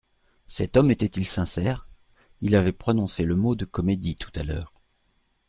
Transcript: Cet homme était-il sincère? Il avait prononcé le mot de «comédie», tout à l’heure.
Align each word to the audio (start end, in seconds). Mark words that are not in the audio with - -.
Cet 0.47 0.77
homme 0.77 0.89
était-il 0.89 1.25
sincère? 1.27 1.87
Il 2.39 2.55
avait 2.55 2.71
prononcé 2.71 3.23
le 3.23 3.35
mot 3.35 3.53
de 3.53 3.65
«comédie», 3.65 4.15
tout 4.15 4.31
à 4.33 4.41
l’heure. 4.41 4.73